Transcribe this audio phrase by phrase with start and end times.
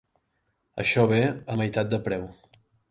[0.85, 1.21] Això ve
[1.55, 2.29] a meitat de preu.